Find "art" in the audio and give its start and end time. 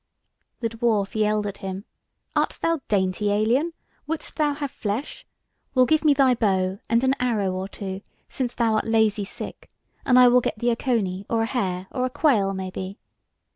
2.35-2.57, 8.77-8.87